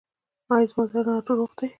ایا 0.53 0.65
زما 0.69 0.83
زړه 0.91 1.13
روغ 1.27 1.51
دی؟ 1.57 1.67